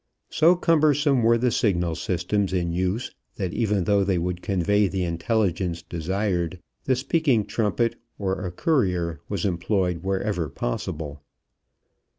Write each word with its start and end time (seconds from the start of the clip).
So 0.31 0.55
cumbersome 0.55 1.21
were 1.21 1.37
the 1.37 1.51
signal 1.51 1.93
systems 1.93 2.53
in 2.53 2.71
use 2.71 3.13
that 3.35 3.53
even 3.53 3.83
though 3.83 4.03
they 4.03 4.17
would 4.17 4.41
convey 4.41 4.87
the 4.87 5.03
intelligence 5.03 5.83
desired, 5.83 6.57
the 6.85 6.95
speaking 6.95 7.45
trumpet 7.45 7.97
or 8.17 8.43
a 8.43 8.51
courier 8.51 9.19
was 9.29 9.45
employed 9.45 10.01
wherever 10.01 10.49
possible. 10.49 11.21